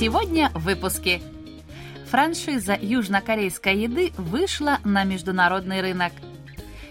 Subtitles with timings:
[0.00, 1.20] Сегодня в выпуске.
[2.10, 6.14] Франшиза южнокорейской еды вышла на международный рынок.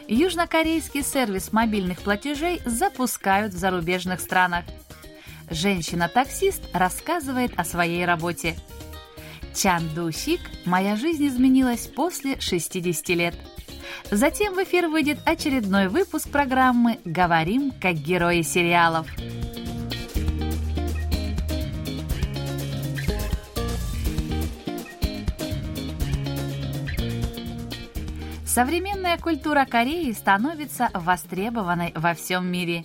[0.07, 4.63] Южнокорейский сервис мобильных платежей запускают в зарубежных странах.
[5.49, 8.55] Женщина-таксист рассказывает о своей работе.
[9.55, 13.33] Чан Дусик «Моя жизнь изменилась после 60 лет».
[14.11, 19.07] Затем в эфир выйдет очередной выпуск программы «Говорим как герои сериалов».
[28.59, 32.83] Современная культура Кореи становится востребованной во всем мире.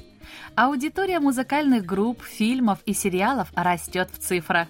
[0.55, 4.69] Аудитория музыкальных групп, фильмов и сериалов растет в цифрах.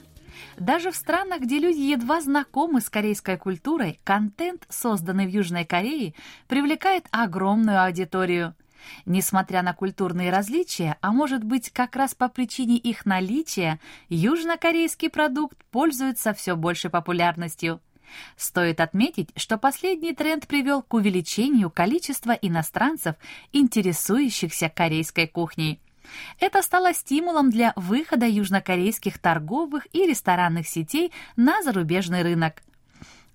[0.57, 6.15] Даже в странах, где люди едва знакомы с корейской культурой, контент, созданный в Южной Корее,
[6.49, 8.55] привлекает огромную аудиторию.
[9.05, 15.63] Несмотря на культурные различия, а может быть как раз по причине их наличия, южнокорейский продукт
[15.71, 17.83] пользуется все большей популярностью–
[18.37, 23.17] Стоит отметить, что последний тренд привел к увеличению количества иностранцев,
[23.53, 25.81] интересующихся корейской кухней.
[26.39, 32.63] Это стало стимулом для выхода южнокорейских торговых и ресторанных сетей на зарубежный рынок.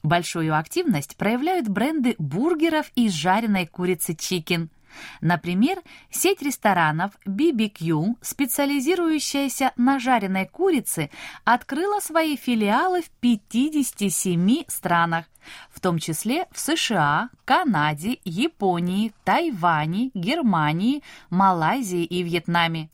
[0.03, 4.70] Большую активность проявляют бренды бургеров и жареной курицы чикен–
[5.22, 11.09] Например, сеть ресторанов BBQ, специализирующаяся на жареной курице,
[11.44, 15.26] открыла свои филиалы в 57 странах,
[15.70, 22.89] в том числе в США, Канаде, Японии, Тайване, Германии, Малайзии и Вьетнаме.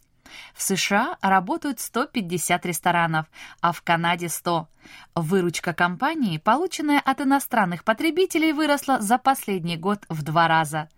[0.53, 3.27] В США работают 150 ресторанов,
[3.61, 4.67] а в Канаде 100.
[5.15, 10.89] Выручка компании, полученная от иностранных потребителей, выросла за последний год в два раза.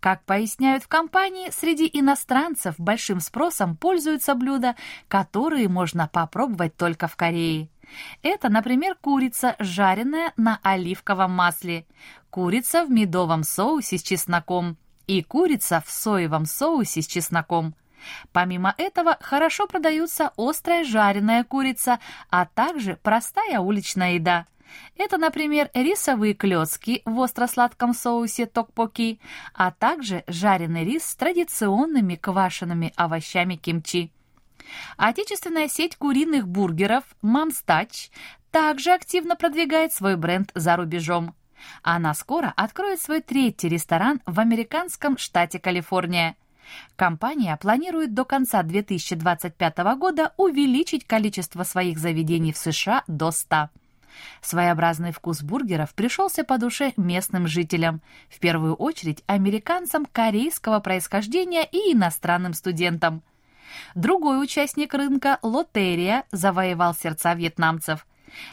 [0.00, 4.76] Как поясняют в компании, среди иностранцев большим спросом пользуются блюда,
[5.08, 7.68] которые можно попробовать только в Корее.
[8.22, 11.86] Это, например, курица, жареная на оливковом масле,
[12.30, 14.76] курица в медовом соусе с чесноком
[15.06, 17.74] и курица в соевом соусе с чесноком.
[18.32, 21.98] Помимо этого, хорошо продаются острая жареная курица,
[22.30, 24.46] а также простая уличная еда–
[24.96, 29.20] это, например, рисовые клетки в остро-сладком соусе токпоки,
[29.54, 34.12] а также жареный рис с традиционными квашеными овощами кимчи.
[34.96, 38.10] Отечественная сеть куриных бургеров «Мамстач»
[38.50, 41.34] также активно продвигает свой бренд за рубежом.
[41.82, 46.36] Она скоро откроет свой третий ресторан в американском штате Калифорния.
[46.96, 53.70] Компания планирует до конца 2025 года увеличить количество своих заведений в США до 100.
[54.42, 61.92] Своеобразный вкус бургеров пришелся по душе местным жителям, в первую очередь американцам корейского происхождения и
[61.92, 63.22] иностранным студентам.
[63.94, 68.06] Другой участник рынка, Лотерия, завоевал сердца вьетнамцев.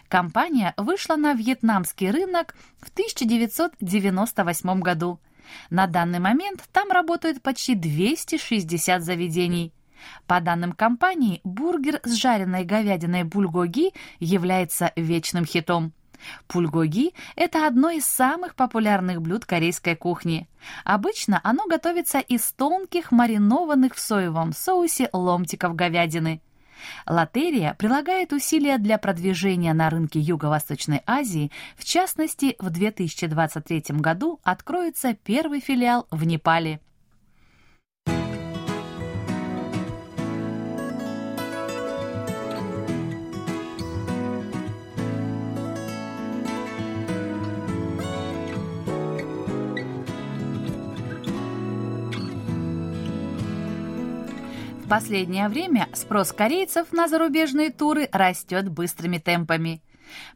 [0.07, 5.19] Компания вышла на вьетнамский рынок в 1998 году.
[5.69, 9.72] На данный момент там работают почти 260 заведений.
[10.25, 15.94] По данным компании, бургер с жареной говядиной бульгоги является вечным хитом.
[16.47, 20.47] Пульгоги– это одно из самых популярных блюд корейской кухни.
[20.84, 26.41] Обычно оно готовится из тонких, маринованных в соевом соусе ломтиков говядины.
[27.07, 31.52] Латерия прилагает усилия для продвижения на рынке Юго-Восточной Азии.
[31.75, 36.80] В частности, в 2023 году откроется первый филиал в Непале.
[54.88, 59.81] В последнее время спрос корейцев на зарубежные туры растет быстрыми темпами.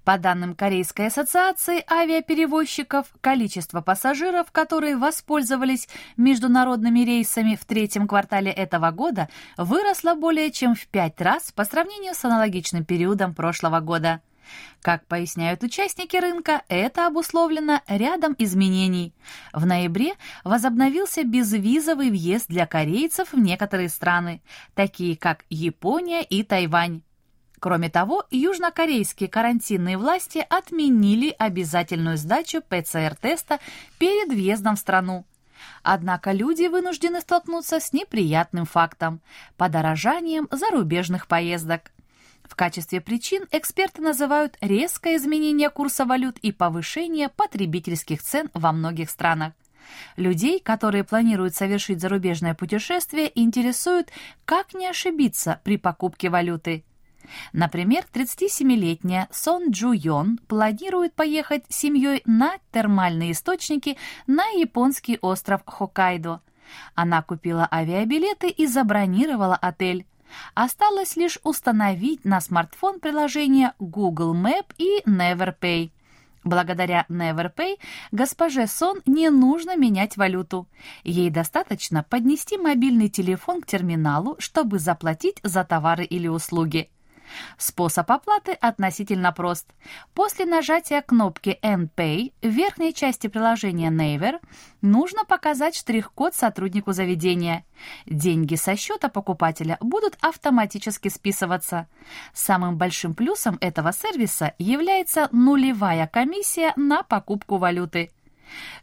[0.04, 5.88] По данным Корейской ассоциации авиаперевозчиков, количество пассажиров, которые воспользовались
[6.18, 12.14] международными рейсами в третьем квартале этого года, выросло более чем в пять раз по сравнению
[12.14, 14.20] с аналогичным периодом прошлого года.
[14.82, 19.14] Как поясняют участники рынка, это обусловлено рядом изменений.
[19.54, 24.42] В ноябре возобновился безвизовый въезд для корейцев в некоторые страны,
[24.74, 27.02] такие как Япония и Тайвань.
[27.60, 33.60] Кроме того, южнокорейские карантинные власти отменили обязательную сдачу ПЦР-теста
[34.00, 35.26] перед въездом в страну.
[35.84, 39.22] Однако люди вынуждены столкнуться с неприятным фактом–
[39.58, 41.92] подорожанием зарубежных поездок.
[42.52, 49.10] В качестве причин эксперты называют резкое изменение курса валют и повышение потребительских цен во многих
[49.10, 49.54] странах.
[50.18, 54.12] Людей, которые планируют совершить зарубежное путешествие, интересует,
[54.44, 56.84] как не ошибиться при покупке валюты.
[57.54, 63.96] Например, 37-летняя Сон Джу Йон планирует поехать с семьей на термальные источники
[64.28, 66.42] на японский остров Хоккайдо.
[66.96, 70.06] Она купила авиабилеты и забронировала отель.
[70.54, 75.92] Осталось лишь установить на смартфон приложение Google Map и NeverPay.
[76.44, 77.78] Благодаря NeverPay
[78.12, 80.68] госпоже Сон не нужно менять валюту.
[81.04, 86.90] Ей достаточно поднести мобильный телефон к терминалу, чтобы заплатить за товары или услуги.
[87.58, 89.68] Способ оплаты относительно прост.
[90.14, 94.40] После нажатия кнопки NPay в верхней части приложения Naver
[94.82, 97.66] нужно показать штрих-код сотруднику заведения.
[98.06, 101.88] Деньги со счета покупателя будут автоматически списываться.
[102.34, 108.12] Самым большим плюсом этого сервиса является нулевая комиссия на покупку валюты.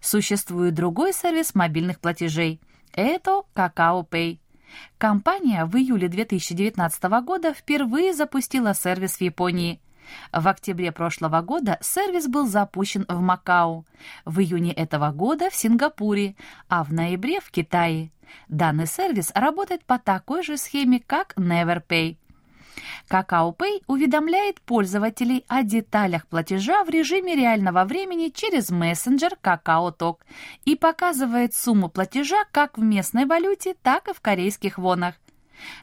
[0.00, 2.60] Существует другой сервис мобильных платежей.
[2.92, 4.38] Это Kakao Pay.
[4.98, 9.80] Компания в июле 2019 года впервые запустила сервис в Японии.
[10.32, 13.84] В октябре прошлого года сервис был запущен в Макао,
[14.24, 16.34] в июне этого года в Сингапуре,
[16.68, 18.10] а в ноябре в Китае.
[18.48, 22.16] Данный сервис работает по такой же схеме, как NeverPay.
[23.08, 30.18] Kakao Pay уведомляет пользователей о деталях платежа в режиме реального времени через мессенджер KakaoTalk
[30.66, 35.14] и показывает сумму платежа как в местной валюте, так и в корейских вонах.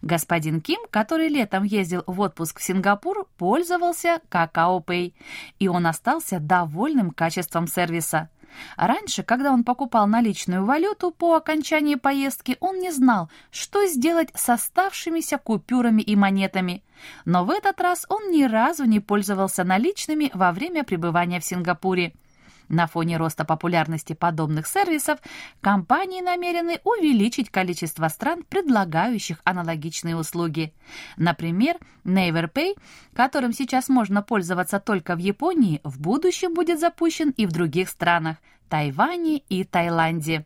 [0.01, 5.13] Господин Ким, который летом ездил в отпуск в Сингапур, пользовался Kakao Pay,
[5.59, 8.29] и он остался довольным качеством сервиса.
[8.77, 14.49] Раньше, когда он покупал наличную валюту по окончании поездки, он не знал, что сделать с
[14.49, 16.83] оставшимися купюрами и монетами.
[17.25, 22.13] Но в этот раз он ни разу не пользовался наличными во время пребывания в Сингапуре.
[22.67, 25.19] На фоне роста популярности подобных сервисов
[25.61, 30.73] компании намерены увеличить количество стран, предлагающих аналогичные услуги.
[31.17, 32.75] Например, NaverPay,
[33.13, 38.37] которым сейчас можно пользоваться только в Японии, в будущем будет запущен и в других странах–
[38.69, 40.45] Тайване и Таиланде.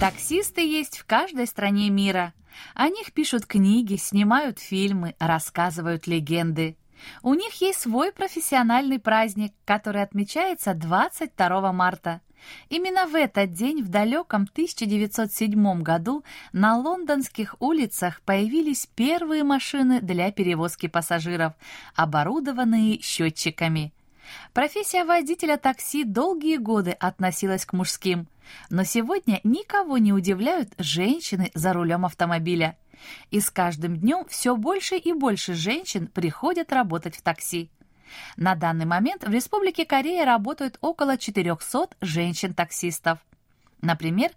[0.00, 2.32] Таксисты есть в каждой стране мира.
[2.74, 6.76] О них пишут книги, снимают фильмы, рассказывают легенды.
[7.24, 12.20] У них есть свой профессиональный праздник, который отмечается 22 марта.
[12.68, 16.22] Именно в этот день, в далеком 1907 году,
[16.52, 21.54] на лондонских улицах появились первые машины для перевозки пассажиров,
[21.96, 23.92] оборудованные счетчиками.
[24.52, 28.28] Профессия водителя такси долгие годы относилась к мужским,
[28.70, 32.76] но сегодня никого не удивляют женщины за рулем автомобиля.
[33.30, 37.70] И с каждым днем все больше и больше женщин приходят работать в такси.
[38.36, 43.18] На данный момент в Республике Корея работают около 400 женщин-таксистов.
[43.80, 44.32] Например,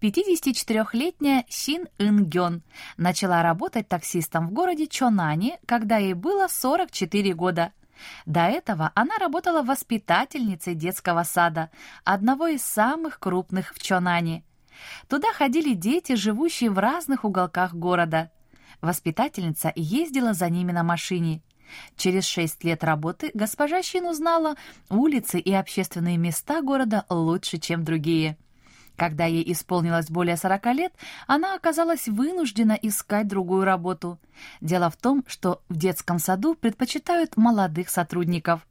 [0.00, 2.62] 54-летняя Син Ин
[2.96, 7.72] начала работать таксистом в городе Чонане, когда ей было 44 года–
[8.24, 11.70] до этого она работала воспитательницей детского сада,
[12.04, 14.44] одного из самых крупных в Чонане.
[15.08, 18.30] Туда ходили дети, живущие в разных уголках города.
[18.80, 21.42] Воспитательница ездила за ними на машине.
[21.96, 24.56] Через шесть лет работы госпожа Щин узнала
[24.88, 28.36] улицы и общественные места города лучше, чем другие.
[28.96, 30.92] Когда ей исполнилось более 40 лет,
[31.26, 34.18] она оказалась вынуждена искать другую работу.
[34.60, 38.66] Дело в том, что в детском саду предпочитают молодых сотрудников.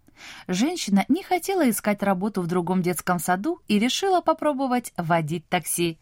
[0.47, 5.99] Женщина не хотела искать работу в другом детском саду и решила попробовать водить такси.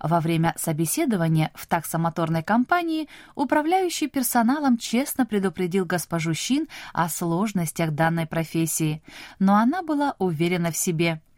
[0.00, 8.26] Во время собеседования в таксомоторной компании управляющий персоналом честно предупредил госпожу Щин о сложностях данной
[8.26, 9.02] профессии,
[9.38, 11.20] но она была уверена в себе–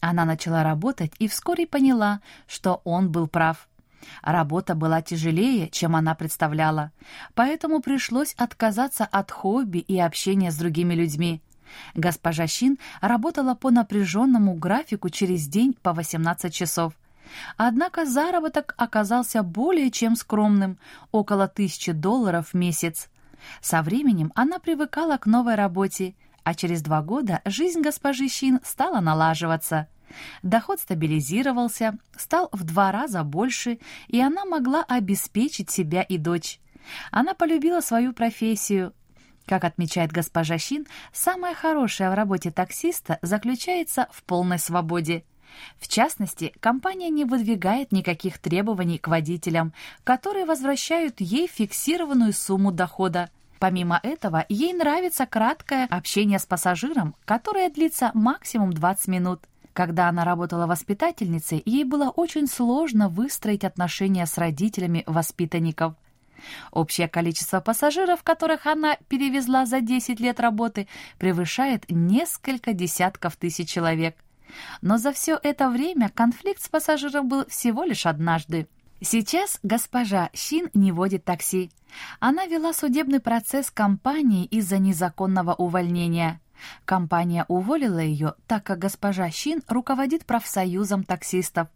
[0.00, 3.68] она начала работать и вскоре поняла, что он был прав.
[4.22, 6.92] Работа была тяжелее, чем она представляла,
[7.34, 11.42] поэтому пришлось отказаться от хобби и общения с другими людьми.
[11.94, 16.94] Госпожа Щин работала по напряженному графику через день по 18 часов.
[17.58, 20.78] Однако заработок оказался более чем скромным–
[21.12, 23.08] около тысячи долларов в месяц.
[23.60, 26.14] Со временем она привыкала к новой работе–
[26.48, 29.86] а через два года жизнь госпожи Щин стала налаживаться.
[30.42, 36.58] Доход стабилизировался, стал в два раза больше, и она могла обеспечить себя и дочь.
[37.10, 38.94] Она полюбила свою профессию.
[39.44, 45.24] Как отмечает госпожа Щин, самое хорошее в работе таксиста заключается в полной свободе.
[45.78, 53.28] В частности, компания не выдвигает никаких требований к водителям, которые возвращают ей фиксированную сумму дохода.
[53.58, 59.40] Помимо этого, ей нравится краткое общение с пассажиром, которое длится максимум 20 минут.
[59.72, 65.94] Когда она работала воспитательницей, ей было очень сложно выстроить отношения с родителями воспитанников.
[66.70, 70.86] Общее количество пассажиров, которых она перевезла за 10 лет работы,
[71.18, 74.16] превышает несколько десятков тысяч человек.
[74.82, 78.68] Но за все это время конфликт с пассажиром был всего лишь однажды.
[79.00, 81.70] Сейчас госпожа Щин не водит такси.
[82.18, 86.40] Она вела судебный процесс компании из-за незаконного увольнения.
[86.84, 91.68] Компания уволила ее, так как госпожа Щин руководит профсоюзом таксистов.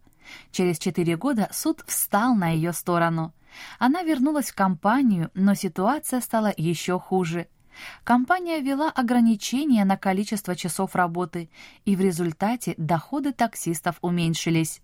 [0.51, 3.33] Через четыре года суд встал на ее сторону.
[3.79, 7.47] Она вернулась в компанию, но ситуация стала еще хуже.
[8.03, 11.51] Компания ввела ограничения на количество часов работы,
[11.85, 14.83] и в результате доходы таксистов уменьшились.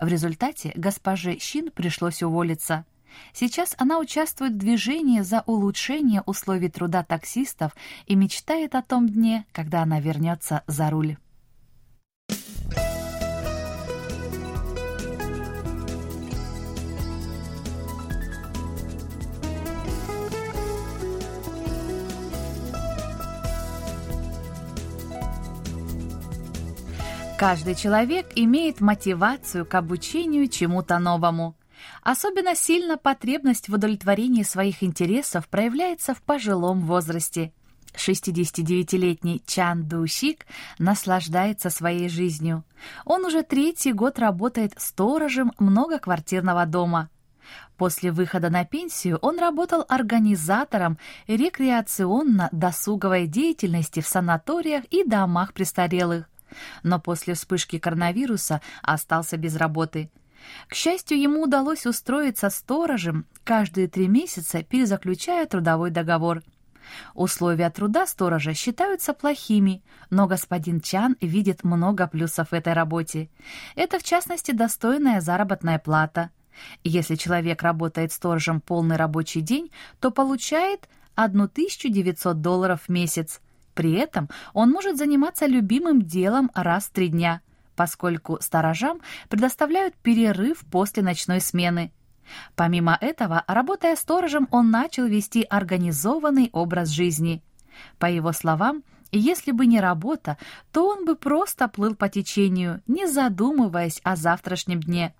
[0.00, 2.84] В результате госпоже Щин пришлось уволиться.
[3.32, 7.72] Сейчас она участвует в движении за улучшение условий труда таксистов
[8.06, 11.16] и мечтает о том дне, когда она вернется за руль.
[27.44, 31.54] Каждый человек имеет мотивацию к обучению чему-то новому.
[32.02, 37.52] Особенно сильно потребность в удовлетворении своих интересов проявляется в пожилом возрасте.
[37.96, 40.46] 69-летний Чан Душик
[40.78, 42.64] наслаждается своей жизнью.
[43.04, 47.10] Он уже третий год работает сторожем многоквартирного дома.
[47.76, 50.96] После выхода на пенсию он работал организатором
[51.26, 56.30] рекреационно-досуговой деятельности в санаториях и домах престарелых
[56.82, 60.10] но после вспышки коронавируса остался без работы.
[60.68, 66.42] К счастью, ему удалось устроиться сторожем, каждые три месяца перезаключая трудовой договор.
[67.14, 73.30] Условия труда сторожа считаются плохими, но господин Чан видит много плюсов в этой работе.
[73.74, 76.30] Это, в частности, достойная заработная плата.
[76.84, 79.70] Если человек работает сторожем полный рабочий день,
[80.00, 83.40] то получает 1900 долларов в месяц,
[83.74, 87.40] при этом он может заниматься любимым делом раз в три дня,
[87.76, 91.92] поскольку сторожам предоставляют перерыв после ночной смены.
[92.54, 97.42] Помимо этого, работая сторожем, он начал вести организованный образ жизни.
[97.98, 100.38] По его словам, если бы не работа,
[100.72, 105.14] то он бы просто плыл по течению, не задумываясь о завтрашнем дне.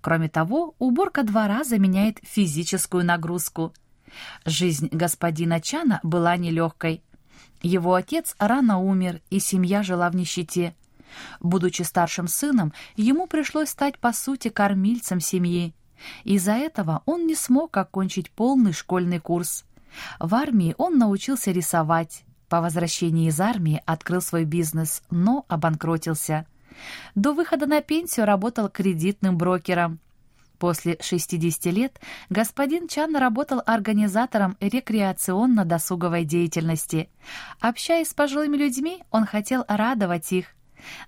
[0.00, 3.74] Кроме того, уборка двора заменяет физическую нагрузку.
[4.44, 7.02] Жизнь господина Чана была нелегкой.
[7.62, 10.74] Его отец рано умер, и семья жила в нищете.
[11.40, 15.74] Будучи старшим сыном, ему пришлось стать, по сути, кормильцем семьи.
[16.24, 19.64] Из-за этого он не смог окончить полный школьный курс.
[20.18, 22.24] В армии он научился рисовать.
[22.48, 26.46] По возвращении из армии открыл свой бизнес, но обанкротился.
[27.14, 29.98] До выхода на пенсию работал кредитным брокером.
[30.58, 37.10] После 60 лет господин Чан работал организатором рекреационно-досуговой деятельности.
[37.60, 40.46] Общаясь с пожилыми людьми, он хотел радовать их.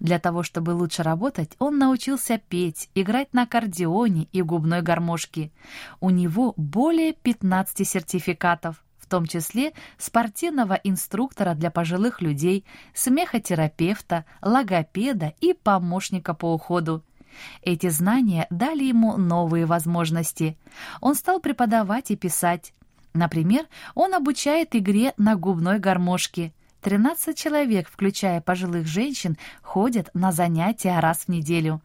[0.01, 5.51] Для того, чтобы лучше работать, он научился петь, играть на аккордеоне и губной гармошке.
[6.01, 12.65] У него более 15 сертификатов, в том числе спортивного инструктора для пожилых людей,
[12.95, 17.05] смехотерапевта, логопеда и помощника по уходу.
[17.63, 20.57] Эти знания дали ему новые возможности.
[21.01, 22.73] Он стал преподавать и писать.
[23.15, 26.53] Например, он обучает игре на губной гармошке.
[26.83, 31.83] 13 человек, включая пожилых женщин, ходят на занятия раз в неделю.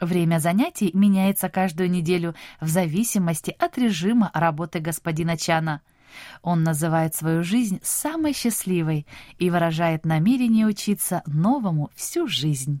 [0.00, 5.80] Время занятий меняется каждую неделю в зависимости от режима работы господина Чана.
[6.42, 9.06] Он называет свою жизнь самой счастливой
[9.38, 12.80] и выражает намерение учиться новому всю жизнь.